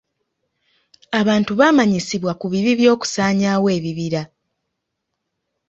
[1.19, 4.21] Abantu baamanyisibwa ku bibi by'okusaanyaawo ebibira.